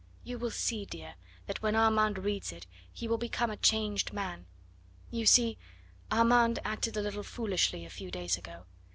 You 0.23 0.39
will 0.39 0.49
see, 0.49 0.83
dear, 0.85 1.13
that 1.45 1.61
when 1.61 1.75
Armand 1.75 2.17
reads 2.17 2.51
it 2.51 2.65
he 2.91 3.07
will 3.07 3.19
become 3.19 3.51
a 3.51 3.55
changed 3.57 4.13
man; 4.13 4.47
you 5.11 5.27
see, 5.27 5.59
Armand 6.11 6.57
acted 6.65 6.97
a 6.97 7.01
little 7.01 7.21
foolishly 7.21 7.85
a 7.85 7.89
few 7.91 8.09
days 8.09 8.35
ago. 8.35 8.65